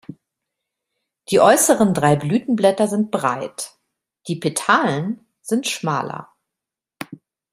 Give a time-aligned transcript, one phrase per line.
[1.29, 3.75] Die äußeren drei Blütenblätter sind breit,
[4.27, 6.33] die Petalen sind schmaler.